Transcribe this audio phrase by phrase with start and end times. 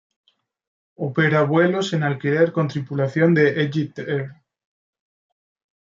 [0.95, 4.31] Opera vuelos en alquiler con tripulación de EgyptAir.